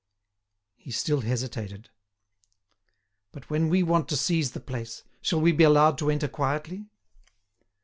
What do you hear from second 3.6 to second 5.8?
we want to seize the place, shall we be